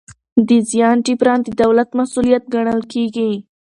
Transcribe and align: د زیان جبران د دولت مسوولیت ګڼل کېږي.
د 0.47 0.49
زیان 0.69 0.97
جبران 1.05 1.39
د 1.43 1.47
دولت 1.61 1.89
مسوولیت 1.97 2.43
ګڼل 2.53 2.81
کېږي. 2.93 3.31